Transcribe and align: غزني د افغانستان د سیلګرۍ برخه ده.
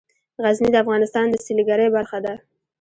غزني 0.43 0.69
د 0.71 0.75
افغانستان 0.83 1.25
د 1.29 1.35
سیلګرۍ 1.45 1.87
برخه 1.95 2.17
ده. 2.25 2.33